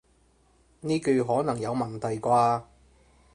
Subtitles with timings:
[0.79, 2.63] 呢句可能有問題啩